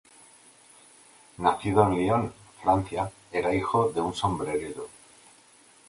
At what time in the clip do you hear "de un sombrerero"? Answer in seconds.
3.93-4.89